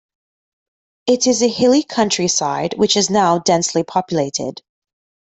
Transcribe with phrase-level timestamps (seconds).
[1.05, 4.63] It is a hilly countryside, which is now densely populated.